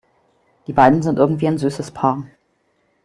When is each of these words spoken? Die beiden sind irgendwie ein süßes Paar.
Die 0.65 0.73
beiden 0.73 1.03
sind 1.03 1.19
irgendwie 1.19 1.47
ein 1.47 1.59
süßes 1.59 1.91
Paar. 1.91 2.25